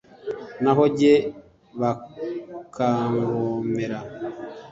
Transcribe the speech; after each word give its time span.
naho 0.63 0.83
jye 0.97 1.13
bakangomera. 1.79 3.99